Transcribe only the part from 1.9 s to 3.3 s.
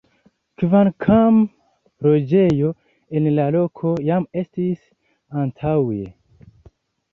loĝejo en